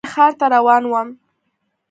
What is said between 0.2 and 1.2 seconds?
ته روان وم.